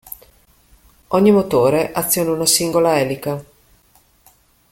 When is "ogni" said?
1.09-1.29